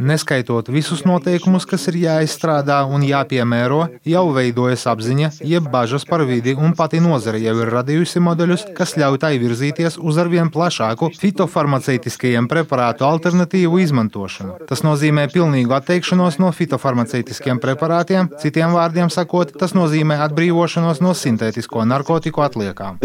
Neskaitot 0.04 0.74
visus 0.76 1.06
noteikumus, 1.08 1.64
kas 1.70 1.88
ir 1.94 2.02
jāizstrādā 2.02 2.82
un 2.92 3.08
jāpiemēro, 3.08 3.86
jau 4.04 4.26
veidojas 4.36 4.84
apziņa, 4.92 5.32
jeb 5.48 5.72
bažas 5.72 6.04
par 6.10 6.26
vidi, 6.28 6.58
un 6.60 6.76
pati 6.76 7.00
nozare 7.00 7.40
jau 7.40 7.56
ir 7.64 7.72
radījusi 7.78 8.20
modeļus, 8.28 8.68
kas 8.76 8.98
ļauj 9.00 9.24
tai 9.24 9.34
virzīties 9.40 10.00
uz 10.02 10.20
arvien 10.20 10.52
plašāku 10.52 11.14
fitofarmaceitu 11.22 12.01
fitofarmaceitiskajiem 12.02 12.48
preparātu 12.50 13.06
alternatīvu 13.06 13.80
izmantošanu. 13.82 14.66
Tas 14.70 14.82
nozīmē 14.84 15.28
pilnīgu 15.32 15.74
atteikšanos 15.76 16.40
no 16.40 16.52
fitofarmaceitiskiem 16.52 17.60
preparātiem, 17.62 18.30
citiem 18.42 18.74
vārdiem 18.74 19.10
sakot, 19.10 19.54
tas 19.58 19.74
nozīmē 19.74 20.18
atbrīvošanos 20.26 21.02
no 21.02 21.14
sintētisko 21.14 21.86
narkotiku 21.86 22.42
atliekām. 22.42 22.98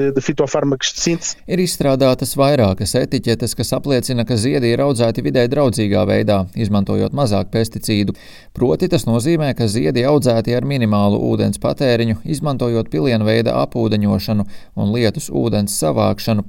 Ir 1.46 1.62
izstrādātas 1.62 2.36
vairākas 2.36 2.94
etiķetes, 3.02 3.54
kas 3.56 3.72
apliecina, 3.76 4.24
ka 4.24 4.36
ziedi 4.36 4.72
ir 4.72 4.82
audzēti 4.84 5.24
vidē 5.24 5.46
draudzīgā 5.48 6.06
veidā, 6.08 6.46
izmantojot 6.56 7.12
mazāk 7.12 7.52
pesticīdu. 7.52 8.16
Proti 8.56 8.88
tas 8.88 9.06
nozīmē, 9.06 9.52
ka 9.56 9.68
ziedi 9.68 10.04
audzēti 10.08 10.54
ar 10.56 10.64
minimālu 10.64 11.20
ūdens 11.30 11.60
patēriņu, 11.60 12.22
izmantojot 12.24 12.88
pilienveida 12.92 13.56
apūdeņošanu 13.66 14.46
un 14.76 14.92
lietus 14.94 15.28
ūdens 15.30 15.76
savākšanu. 15.76 16.46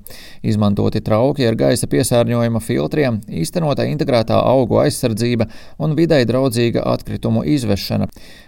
Izmantoti 0.48 1.02
trauki 1.04 1.48
ar 1.48 1.58
gaisa 1.60 1.88
piesārņojumu 1.92 2.37
piesārņojuma 2.38 2.62
filtriem, 2.62 3.22
īstenota 3.28 3.86
integrētā 3.88 4.38
augu 4.38 4.78
aizsardzība 4.82 5.48
un 5.80 5.96
videi 5.96 6.26
draudzīga 6.26 6.84
atkritumu 6.86 7.44
izvešana. 7.44 8.08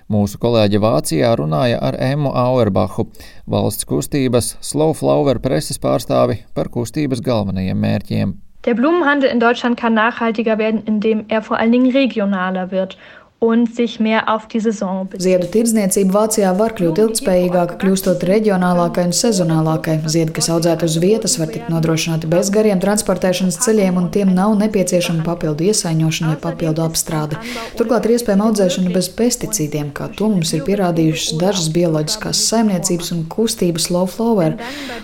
Mūsu 0.10 0.38
kolēģi 0.39 0.79
Vācijā 0.79 1.36
runāja 1.38 1.79
ar 1.81 1.96
Emmu 1.98 2.31
Auerbachu, 2.34 3.10
valsts 3.48 3.86
kustības 3.86 4.58
Slow 4.62 4.93
Flower 4.93 5.39
preses 5.39 5.79
pārstāvi 5.79 6.43
par 6.53 6.69
kustības 6.69 7.22
galvenajiem 7.22 7.77
mērķiem. 7.77 8.36
Der 8.65 8.75
Blumenhandel 8.75 9.31
in 9.31 9.39
Deutschland 9.39 9.77
kann 9.79 9.93
nachhaltiger 9.93 10.58
werden, 10.58 10.84
indem 10.86 11.25
er 11.29 11.41
vor 11.41 11.58
allen 11.58 11.72
Dingen 11.72 11.91
regionaler 11.91 12.72
wird 12.72 12.98
un 13.39 13.67
sich 13.67 14.01
mehr 14.01 14.27
auf 14.27 14.48
die 14.48 14.60
Saison 14.60 15.08
bezieht. 15.08 15.24
Ziedu 15.24 15.48
tirdzniecība 15.48 16.12
Vācijā 16.12 16.50
var 16.60 16.74
kļūt 16.75 16.98
ilgspējīgāka, 17.00 17.77
kļūstot 17.79 18.24
reģionālākai 18.27 19.05
un 19.08 19.13
sezonālākai. 19.15 19.96
Ziedi, 20.12 20.34
kas 20.36 20.50
audzēti 20.51 20.84
uz 20.89 20.98
vietas, 21.00 21.38
var 21.39 21.48
tikt 21.53 21.69
nodrošināti 21.72 22.27
bez 22.27 22.51
gariem 22.51 22.81
transportēšanas 22.84 23.62
ceļiem, 23.63 23.96
un 24.01 24.10
tiem 24.12 24.34
nav 24.36 24.58
nepieciešama 24.60 25.24
papildu 25.24 25.69
iesaiņošana 25.69 26.34
vai 26.34 26.39
papildu 26.50 26.84
apstrāde. 26.84 27.39
Turklāt 27.79 28.10
ir 28.10 28.17
iespējama 28.17 28.50
audzēšana 28.50 28.91
bez 28.98 29.08
pesticīdiem, 29.15 29.93
kā 29.96 30.10
to 30.19 30.27
mums 30.34 30.51
ir 30.58 30.65
pierādījušas 30.67 31.39
dažas 31.39 31.72
bioloģiskās 31.79 32.43
saimniecības 32.51 33.13
un 33.15 33.24
kustības 33.31 33.88
low 33.96 34.12
flower. 34.12 34.60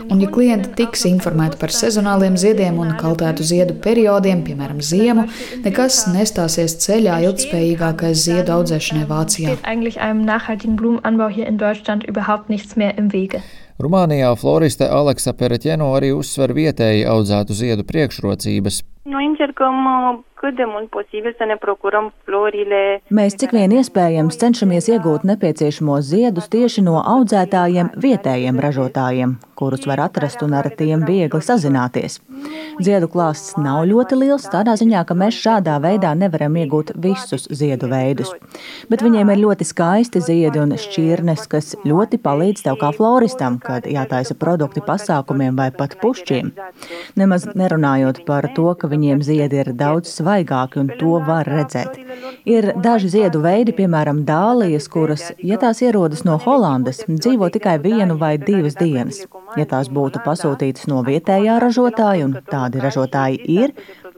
Un, 0.10 0.20
ja 0.20 0.28
klienti 0.28 0.74
tiks 0.82 1.08
informēti 1.08 1.62
par 1.62 1.72
sezonāliem 1.72 2.36
ziediem 2.36 2.84
un 2.84 2.98
kaltētu 3.00 3.48
ziedu 3.48 3.80
periodiem, 3.80 4.44
piemēram, 4.44 4.84
ziemu, 4.84 5.30
nekas 5.64 6.04
nestāsies 6.12 6.76
ceļā 6.84 7.22
ilgspējīgākais 7.30 8.25
sehr 8.26 8.44
daudzēšanai 8.44 9.06
Vācijā. 9.10 9.54
Steht 9.54 9.66
eigentlich 9.66 10.00
einem 10.02 10.26
nachhaltigen 10.26 10.76
Blumenanbau 10.76 11.30
hier 11.30 11.48
in 11.48 11.58
Deutschland 11.58 12.04
überhaupt 12.04 12.50
nichts 12.50 12.76
mehr 12.76 12.98
im 12.98 13.14
Wege. 13.14 13.42
Rumānijā 13.76 14.30
floriste 14.40 14.88
Aleksa 14.88 15.34
Pereķeno 15.36 15.90
arī 15.98 16.14
uzsver 16.16 16.54
vietēji 16.56 17.02
audzētu 17.12 17.58
ziedu 17.60 17.84
priekšrocības. 17.90 18.78
Noi 19.12 19.26
încercăm 19.26 19.76
cât 20.46 20.56
de 20.56 20.64
mult 20.68 20.90
posibil 20.90 21.36
să 21.38 21.44
ne 21.48 21.56
procurăm 21.60 22.14
florile. 22.24 23.02
Mēs 23.18 23.36
cik 23.40 23.52
vien 23.58 23.72
iespējams 23.74 24.38
cenšamies 24.42 24.88
iegūt 24.94 25.24
nepieciešamos 25.30 26.10
ziedus 26.12 26.50
tieši 26.54 26.84
no 26.86 27.00
audzētājiem, 27.02 27.90
vietējiem 28.06 28.60
ražotājiem, 28.66 29.38
kurus 29.58 29.88
var 29.90 30.04
atrast 30.06 30.44
un 30.46 30.54
ar 30.60 30.70
tiem 30.80 31.06
viegli 31.08 31.42
sazināties. 31.50 32.20
Ziedu 32.86 33.10
klāsts 33.14 33.56
nav 33.58 33.86
ļoti 33.90 34.20
liels, 34.22 34.46
tādā 34.54 34.76
ziņā, 34.82 35.02
ka 35.08 35.18
mēs 35.22 35.40
šādā 35.46 35.80
veidā 35.82 36.12
nevaram 36.14 36.58
iegūt 36.62 36.94
visus 37.06 37.48
ziedu 37.62 37.90
veidus. 37.90 38.34
Bet 38.92 39.02
viņiem 39.06 39.32
ir 39.34 39.44
ļoti 39.46 39.70
skaisti 39.72 40.22
ziedi 40.28 40.62
un 40.62 40.76
šķirnes, 40.86 41.48
kas 41.50 41.74
ļoti 41.88 42.22
palīdz 42.22 42.68
tev 42.68 42.78
kā 42.84 42.92
floristam, 42.98 43.58
kad 43.66 43.88
jātaisa 43.90 44.36
produkti 44.40 44.84
pasākumiem 44.86 45.58
vai 45.58 45.70
pat 45.76 45.96
pušķiem. 46.02 46.52
Nemaz 47.20 47.48
nerunājot 47.58 48.22
par 48.28 48.48
to, 48.56 48.68
ka 48.80 48.90
viņiem 48.92 49.24
ziedi 49.26 49.62
ir 49.64 49.72
daudz 49.78 50.14
svaigāki 50.20 50.82
un 50.84 50.92
to 51.00 51.18
var 51.28 51.50
redzēt. 51.50 51.98
Ir 52.50 52.72
daži 52.86 53.12
ziedu 53.16 53.42
veidi, 53.46 53.76
piemēram, 53.80 54.24
dālijas, 54.28 54.88
kuras, 54.92 55.28
ja 55.52 55.60
tās 55.62 55.82
ierodas 55.86 56.26
no 56.28 56.38
Holandes, 56.46 57.04
dzīvo 57.10 57.50
tikai 57.54 57.78
vienu 57.84 58.20
vai 58.22 58.36
divas 58.42 58.78
dienas. 58.80 59.24
Ja 59.60 59.68
tās 59.70 59.90
būtu 59.90 60.22
pasūtītas 60.26 60.90
no 60.92 61.02
vietējā 61.06 61.60
ražotāja, 61.64 62.30
un 62.30 62.38
tādi 62.52 62.84
ražotāji 62.84 63.42
ir, 63.60 63.76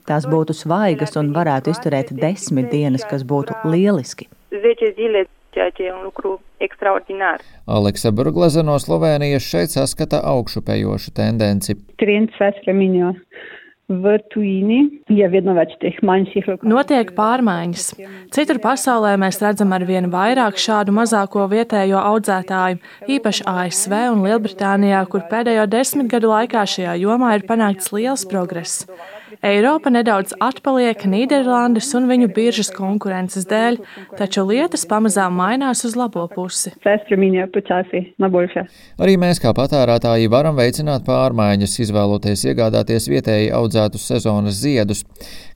tās 0.07 0.27
būtu 0.29 0.55
svaigas 0.55 1.15
un 1.19 1.33
varētu 1.35 1.75
izturēt 1.75 2.13
desmit 2.15 2.71
dienas, 2.71 3.07
kas 3.07 3.23
būtu 3.27 3.57
lieliski. 3.67 4.29
ceea 5.57 5.71
ce 5.71 5.83
e 5.83 5.91
un 5.91 6.03
lucru 6.03 6.39
extraordinar. 6.59 7.43
Aleksa 7.65 8.11
Burglaze 8.11 8.63
no 8.63 8.79
Slovenijas 8.79 9.45
šeit 9.47 9.75
saskata 9.75 10.21
augšupējošu 10.23 11.13
tendenci. 11.17 11.77
Notiek 16.67 17.13
pārmaiņas. 17.15 17.85
Citur 18.35 18.59
pasaulē 18.59 19.13
mēs 19.21 19.39
redzam 19.39 19.71
ar 19.71 19.85
vien 19.87 20.09
vairāk 20.11 20.59
šādu 20.59 20.91
mazāko 20.97 21.45
vietējo 21.47 22.01
audzētāju, 22.01 22.81
īpaši 23.15 23.45
ASV 23.47 23.95
un 24.11 24.25
Lielbritānijā, 24.27 25.05
kur 25.07 25.23
pēdējo 25.31 25.69
desmit 25.71 26.11
gadu 26.11 26.33
laikā 26.33 26.65
šajā 26.67 26.97
jomā 26.99 27.37
ir 27.37 27.47
panākts 27.47 27.93
liels 27.95 28.27
progress. 28.27 28.83
Eiropa 29.45 29.91
nedaudz 29.93 30.33
atpaliek 30.41 31.03
Nīderlandes 31.05 31.91
un 31.97 32.07
viņu 32.09 32.29
biržas 32.33 32.71
konkurences 32.73 33.45
dēļ, 33.49 33.77
taču 34.17 34.45
lietas 34.49 34.87
pamazām 34.89 35.35
mainās 35.37 35.83
uz 35.85 35.93
labo 35.99 36.23
pusi. 36.31 36.73
Arī 38.97 39.17
mēs, 39.21 39.41
kā 39.43 39.53
patērētāji, 39.57 40.31
varam 40.33 40.57
veicināt 40.57 41.05
pārmaiņas, 41.05 41.77
izvēloties 41.85 42.47
iegādāties 42.49 43.09
vietēji 43.13 43.53
audzētus 43.53 44.07
sezonas 44.09 44.57
ziedus, 44.63 45.03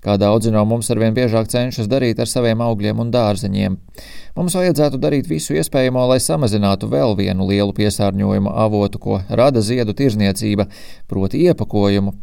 kā 0.05 0.17
daudzi 0.21 0.53
no 0.53 0.63
mums 0.69 0.91
arvien 0.93 1.17
biežāk 1.17 1.50
cenšas 1.50 1.89
darīt 1.89 2.21
ar 2.21 2.29
saviem 2.29 2.61
augļiem 2.61 3.01
un 3.01 3.13
dārzeņiem. 3.13 3.79
Mums 4.38 4.55
vajadzētu 4.55 4.95
darīt 5.01 5.27
visu 5.27 5.57
iespējamo, 5.59 6.05
lai 6.07 6.21
samazinātu 6.23 6.88
vēl 6.91 7.17
vienu 7.19 7.50
lielu 7.50 7.73
piesārņojumu 7.75 8.53
avotu, 8.63 9.01
ko 9.01 9.19
rada 9.27 9.59
ziedu 9.59 9.91
tirzniecība, 9.97 10.69
proti 11.11 11.41
iepakojumu. 11.50 12.15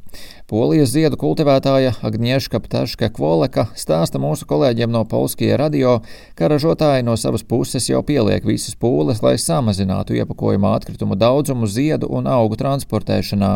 Polijas 0.48 0.94
ziedu 0.94 1.18
kultivētāja 1.20 1.90
Agnieszka 2.08 2.56
Ptaška 2.64 3.10
Kvoleka 3.12 3.66
stāsta 3.76 4.16
mūsu 4.16 4.46
kolēģiem 4.48 4.88
no 4.88 5.02
Polskie 5.04 5.50
radio, 5.60 5.98
ka 6.40 6.48
ražotāji 6.48 7.04
no 7.04 7.18
savas 7.20 7.42
puses 7.44 7.84
jau 7.90 7.98
pieliek 8.00 8.46
visas 8.48 8.72
pūles, 8.72 9.20
lai 9.20 9.34
samazinātu 9.36 10.16
iepakojuma 10.16 10.70
atkritumu 10.78 11.18
daudzumu 11.20 11.68
ziedu 11.68 12.08
un 12.08 12.30
augu 12.32 12.56
transportēšanā. 12.62 13.50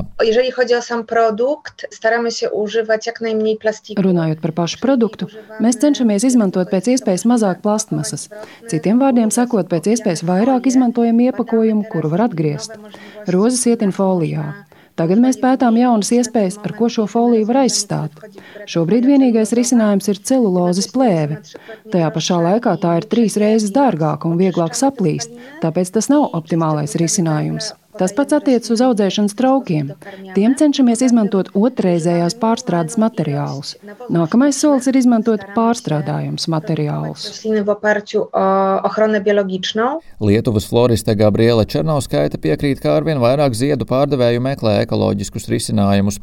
Runājot 4.08 4.42
par 4.44 4.52
pašu 4.58 4.82
produktu, 4.82 5.30
mēs 5.64 5.80
cenšamies 5.86 6.26
izmantot 6.28 6.68
pēc 6.74 6.90
iespējas 6.92 7.24
mazāk 7.32 7.62
plastmasas. 7.64 8.28
Citiem 8.68 9.00
vārdiem 9.00 9.32
sakot, 9.32 9.64
pēc 9.72 9.94
iespējas 9.94 10.26
vairāk 10.28 10.68
izmantojam 10.68 11.24
iepakojumu, 11.24 11.88
kuru 11.88 12.12
var 12.12 12.26
atgriezt. 12.28 12.76
Rozes 13.32 13.64
ietin 13.72 13.96
folijā. 13.96 14.50
Tagad 14.98 15.22
mēs 15.22 15.38
pētām 15.40 15.78
jaunas 15.80 16.12
iespējas, 16.12 16.58
ar 16.62 16.74
ko 16.76 16.90
šo 16.92 17.06
foliju 17.08 17.48
var 17.48 17.62
aizstāt. 17.64 18.18
Šobrīd 18.68 19.08
vienīgais 19.08 19.54
risinājums 19.56 20.10
ir 20.12 20.20
celulozes 20.30 20.90
plēve. 20.92 21.40
Tajā 21.92 22.10
pašā 22.12 22.40
laikā 22.46 22.76
tā 22.82 22.98
ir 23.00 23.08
trīs 23.14 23.38
reizes 23.40 23.72
dārgāka 23.74 24.28
un 24.28 24.40
vieglāk 24.40 24.76
saplīst, 24.76 25.32
tāpēc 25.64 25.94
tas 25.96 26.12
nav 26.12 26.28
optimālais 26.36 26.98
risinājums. 27.00 27.72
Tas 27.98 28.14
pats 28.16 28.32
attiecas 28.32 28.72
uz 28.72 28.80
audzēšanas 28.84 29.34
traukiem. 29.36 29.90
Tiem 30.36 30.54
cenšamies 30.56 31.02
izmantot 31.04 31.50
otrreizējās 31.58 32.36
pārstrādes 32.40 32.96
materiālus. 33.00 33.74
Nākamais 34.12 34.60
solis 34.62 34.88
ir 34.88 34.96
izmantot 35.02 35.44
pārstrādājumus 35.56 36.48
materiālus. 36.52 37.26
Lietuvas 40.30 40.70
floriste 40.70 41.16
Gabriela 41.20 41.66
Černovskaita 41.68 42.40
piekrīt, 42.40 42.80
ka 42.80 42.96
arvien 42.96 43.20
vairāk 43.20 43.56
ziedu 43.58 43.88
pārdevēju 43.92 44.40
meklē 44.48 44.78
ekoloģiskus 44.86 45.50
risinājumus. 45.52 46.20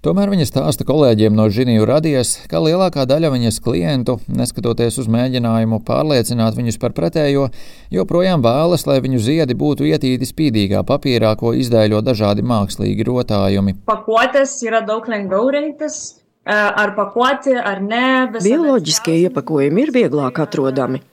Tomēr 0.00 0.30
viņa 0.32 0.46
stāsta 0.48 0.84
kolēģiem 0.88 1.34
no 1.36 1.44
Žiniju 1.52 1.84
radies, 1.84 2.30
ka 2.48 2.56
lielākā 2.64 3.02
daļa 3.04 3.28
viņas 3.34 3.58
klientu, 3.60 4.14
neskatoties 4.32 4.96
uz 5.02 5.10
mēģinājumu 5.12 5.82
pārliecināt 5.84 6.56
viņus 6.56 6.78
par 6.80 6.94
pretējo, 6.96 7.50
joprojām 7.92 8.40
vēlas, 8.40 8.86
lai 8.88 8.96
viņu 9.04 9.20
ziedi 9.20 9.58
būtu 9.60 9.84
ietīti 9.90 10.24
spīdīgā 10.24 10.80
papīrā, 10.88 11.34
ko 11.36 11.52
izdēļo 11.52 12.00
dažādi 12.06 12.40
mākslīgi 12.40 13.04
rotājumi. 13.10 13.76
Pakotes 13.92 14.56
ir 14.64 14.78
daudz 14.88 15.12
lengviau 15.12 15.52
rinktis. 15.52 16.00
Ar 16.48 16.96
pakoti, 16.96 17.52
ar 17.60 17.84
nē. 17.84 18.06
Bioloģiskie 18.40 19.20
iepakojumi 19.26 19.84
ir 19.84 19.92
vieglāk 20.00 20.40
atrodami. 20.40 21.04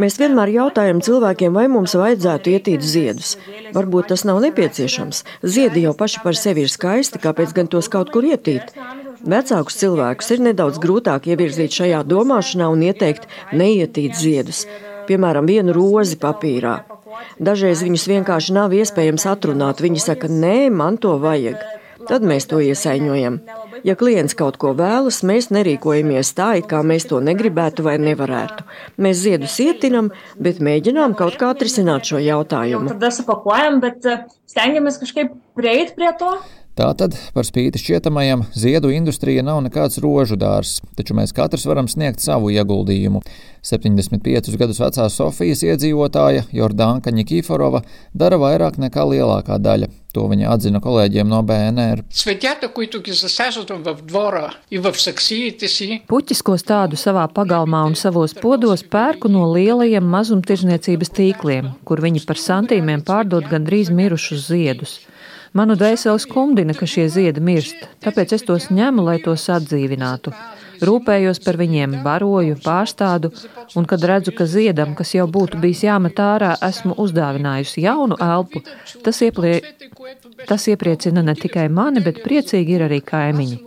Mēs 0.00 0.16
vienmēr 0.20 0.52
jautājam 0.54 1.00
cilvēkiem, 1.04 1.54
vai 1.56 1.66
mums 1.70 1.94
vajadzētu 1.98 2.52
ietīt 2.54 2.84
ziedus. 2.86 3.34
Varbūt 3.74 4.12
tas 4.12 4.24
nav 4.28 4.40
nepieciešams. 4.44 5.24
Ziedi 5.42 5.84
jau 5.86 5.94
paši 5.98 6.22
par 6.24 6.38
sevi 6.38 6.64
ir 6.66 6.72
skaisti, 6.72 7.20
kāpēc 7.22 7.54
gan 7.56 7.70
tos 7.72 7.90
kaut 7.92 8.12
kur 8.14 8.26
ietīt? 8.26 8.72
Vecākus 9.22 9.78
cilvēkus 9.82 10.32
ir 10.34 10.46
nedaudz 10.48 10.80
grūtāk 10.82 11.28
ievirzīt 11.30 11.76
šajā 11.78 12.02
domāšanā 12.08 12.70
un 12.72 12.86
ieteikt 12.88 13.28
neietīt 13.54 14.18
ziedus, 14.18 14.64
piemēram, 15.10 15.46
vienu 15.50 15.74
rozi 15.76 16.18
papīrā. 16.22 16.80
Dažreiz 17.42 17.82
viņus 17.84 18.08
vienkārši 18.10 18.56
nav 18.56 18.74
iespējams 18.74 19.26
atrunāt. 19.30 19.82
Viņi 19.84 20.02
saka, 20.02 20.30
nē, 20.30 20.70
man 20.74 20.98
to 21.02 21.14
vajag. 21.22 21.60
Tad 22.08 22.24
mēs 22.26 22.48
to 22.50 22.58
iesaiņojam. 22.62 23.38
Ja 23.82 23.96
klients 23.98 24.36
kaut 24.38 24.60
ko 24.62 24.70
vēlas, 24.78 25.20
mēs 25.26 25.50
nerīkojamies 25.50 26.32
tā, 26.38 26.52
it 26.60 26.68
kā 26.70 26.84
mēs 26.86 27.08
to 27.10 27.18
negribētu 27.24 27.82
vai 27.86 27.96
nevarētu. 27.98 28.62
Mēs 29.02 29.24
ziedus 29.24 29.58
ietinam, 29.64 30.12
bet 30.38 30.60
mēģinām 30.62 31.16
kaut 31.18 31.34
kā 31.40 31.50
atrisināt 31.50 32.06
šo 32.06 32.22
jautājumu. 32.22 32.92
Tad 32.94 33.18
sapakojam, 33.18 33.80
bet 33.82 34.06
stengiamies 34.50 35.00
kažkaip 35.02 35.34
prieit 35.58 35.96
prie 35.98 36.12
to. 36.20 36.36
Tātad, 36.72 37.12
par 37.36 37.44
spīti 37.44 37.76
šķietamajam, 37.76 38.46
ziedu 38.56 38.88
industrija 38.96 39.42
nav 39.44 39.58
nekāds 39.60 39.98
rožu 40.00 40.38
dārzs, 40.40 40.78
taču 40.96 41.12
mēs 41.12 41.34
katrs 41.36 41.66
varam 41.68 41.84
sniegt 41.84 42.24
savu 42.24 42.48
ieguldījumu. 42.54 43.20
75 43.60 44.56
gadus 44.56 44.80
vecā 44.80 45.04
Sofijas 45.12 45.60
iedzīvotāja 45.68 46.46
Jordānka 46.48 47.12
Nikiforova 47.12 47.82
dara 48.16 48.40
vairāk 48.40 48.80
nekā 48.80 49.04
lielākā 49.04 49.60
daļa. 49.60 49.90
To 50.16 50.24
viņa 50.32 50.48
atzina 50.54 50.80
kolēģiem 50.80 51.28
no 51.28 51.42
BNR. 51.44 52.06
Puķis, 56.08 56.42
ko 56.44 56.56
stādu 56.56 56.96
savā 56.96 57.28
pagalmā 57.36 57.84
un 57.84 58.00
savos 58.00 58.32
podos, 58.40 58.80
pērku 58.96 59.28
no 59.28 59.44
lielajiem 59.52 60.08
mazumtirdzniecības 60.16 61.16
tīkliem, 61.20 61.72
kur 61.84 62.00
viņi 62.00 62.24
par 62.24 62.40
santīmiem 62.40 63.04
pārdod 63.04 63.52
gandrīz 63.52 63.92
mirušus 63.92 64.48
ziedus. 64.48 65.02
Manu 65.52 65.74
dvēseli 65.76 66.20
skumdina, 66.22 66.72
ka 66.72 66.86
šie 66.88 67.10
ziedi 67.12 67.42
mirst, 67.44 67.82
tāpēc 68.00 68.30
es 68.38 68.44
tos 68.48 68.70
ņemu, 68.72 69.02
lai 69.04 69.18
tos 69.20 69.42
atdzīvinātu. 69.52 70.32
Rūpējos 70.82 71.38
par 71.44 71.58
viņiem, 71.60 71.98
baroju, 72.02 72.56
pārstādu, 72.64 73.28
un 73.76 73.84
kad 73.86 74.02
redzu, 74.08 74.32
ka 74.34 74.46
ziedam, 74.48 74.94
kas 74.98 75.12
jau 75.14 75.26
būtu 75.30 75.60
bijis 75.62 75.84
jāmet 75.84 76.18
ārā, 76.24 76.54
esmu 76.68 76.96
uzdāvinājusi 77.04 77.84
jaunu 77.84 78.16
elpu, 78.16 78.62
tas, 79.04 79.20
ieplie... 79.22 79.60
tas 80.48 80.64
iepriecina 80.72 81.22
ne 81.22 81.34
tikai 81.38 81.66
mani, 81.68 82.00
bet 82.02 82.22
priecīgi 82.24 82.78
ir 82.78 82.86
arī 82.88 83.02
kaimiņi. 83.12 83.58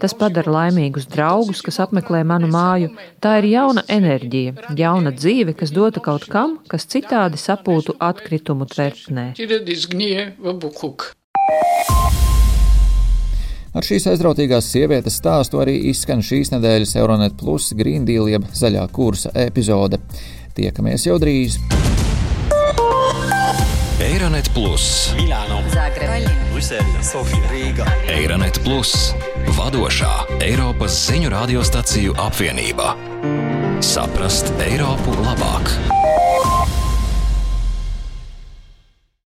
Tas 0.00 0.16
padara 0.16 0.54
laimīgus 0.56 1.06
draugus, 1.12 1.60
kas 1.66 1.78
apmeklē 1.84 2.22
manu 2.26 2.48
māju. 2.50 2.90
Tā 3.22 3.36
ir 3.42 3.50
jauna 3.52 3.84
enerģija, 3.88 4.72
jauna 4.80 5.12
dzīve, 5.14 5.54
kas 5.60 5.74
dota 5.76 6.00
kaut 6.02 6.24
kam, 6.32 6.56
kas 6.72 6.88
citādi 6.88 7.38
sapūtu 7.40 7.98
atkritumu 8.00 8.66
tvertnē. 8.72 9.28
Ar 13.74 13.82
šīs 13.82 14.04
aizrautīgās 14.12 14.68
sievietes 14.70 15.16
stāstu 15.18 15.58
arī 15.58 15.74
izskan 15.90 16.22
šīs 16.22 16.52
nedēļas 16.54 16.94
Euronet 17.00 17.34
Plus 17.40 17.72
Green 17.74 18.06
Deal 18.06 18.30
jeb 18.30 18.46
zaļā 18.54 18.86
kursa 18.94 19.32
epizode. 19.34 19.98
Tiekamies 20.54 21.08
jau 21.08 21.18
drīz! 21.18 21.58
Eironet 24.04 24.46
Plus, 24.54 24.86
Milāno, 25.18 25.58
Zagreb, 25.72 26.28
Brisele, 26.52 27.02
Sofija, 27.02 27.50
Rīga. 27.50 27.88
Eironet 28.14 28.60
Plus, 28.62 28.94
vadošā 29.58 30.12
Eiropas 30.44 31.00
ziņu 31.08 31.34
radiostaciju 31.34 32.14
apvienība. 32.28 32.94
Saprast 33.82 34.54
Eiropu 34.62 35.18
labāk! 35.24 36.03